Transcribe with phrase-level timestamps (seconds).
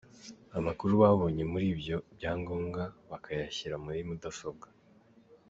[0.59, 3.75] Amakuru babonye muri ibyo byangombwa bakayashyira
[4.07, 4.67] mudasobwa.